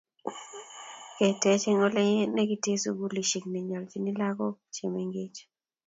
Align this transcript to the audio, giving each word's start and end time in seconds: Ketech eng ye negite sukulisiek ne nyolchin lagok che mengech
Ketech 1.15 1.65
eng 1.71 1.83
ye 2.15 2.21
negite 2.35 2.71
sukulisiek 2.81 3.45
ne 3.49 3.59
nyolchin 3.65 4.07
lagok 4.21 4.55
che 4.75 4.85
mengech 4.93 5.39